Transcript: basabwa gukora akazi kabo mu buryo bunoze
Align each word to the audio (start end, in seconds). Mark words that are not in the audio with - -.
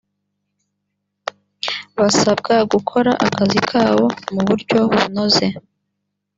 basabwa 1.97 2.53
gukora 2.73 3.11
akazi 3.25 3.59
kabo 3.69 4.05
mu 4.33 4.41
buryo 4.47 4.79
bunoze 4.95 5.45